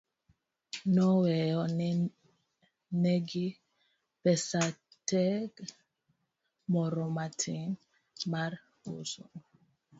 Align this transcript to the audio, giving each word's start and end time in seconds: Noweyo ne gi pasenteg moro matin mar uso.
Noweyo 0.93 1.61
ne 3.01 3.13
gi 3.27 3.47
pasenteg 4.21 5.51
moro 6.71 7.03
matin 7.15 7.69
mar 8.31 8.51
uso. 8.97 9.23